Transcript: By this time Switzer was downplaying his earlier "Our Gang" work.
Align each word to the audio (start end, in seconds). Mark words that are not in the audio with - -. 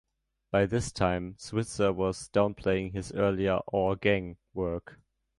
By 0.49 0.65
this 0.65 0.91
time 0.91 1.35
Switzer 1.37 1.93
was 1.93 2.27
downplaying 2.29 2.93
his 2.93 3.11
earlier 3.11 3.59
"Our 3.71 3.95
Gang" 3.95 4.37
work. 4.51 4.97